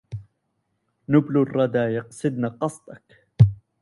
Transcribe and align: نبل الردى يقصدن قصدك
نبل 1.09 1.37
الردى 1.41 1.77
يقصدن 1.79 2.49
قصدك 2.49 3.23